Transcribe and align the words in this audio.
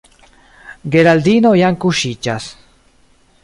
Geraldino 0.95 1.53
jam 1.61 1.79
kuŝiĝas. 1.87 2.51